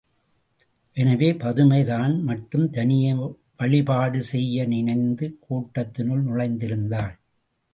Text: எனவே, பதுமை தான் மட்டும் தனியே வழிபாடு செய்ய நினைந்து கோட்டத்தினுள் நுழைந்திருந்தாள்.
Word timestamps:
எனவே, 0.97 1.33
பதுமை 1.33 1.83
தான் 1.83 2.23
மட்டும் 2.23 2.69
தனியே 2.69 3.11
வழிபாடு 3.57 4.21
செய்ய 4.23 4.65
நினைந்து 4.65 5.37
கோட்டத்தினுள் 5.49 6.25
நுழைந்திருந்தாள். 6.25 7.15